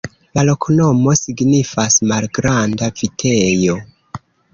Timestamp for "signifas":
1.19-1.97